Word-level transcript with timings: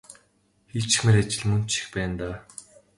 Хийчихмээр 0.71 1.17
ажил 1.21 1.43
мөн 1.49 1.63
ч 1.69 1.71
их 1.79 1.85
байна 1.93 2.15
даа. 2.19 2.35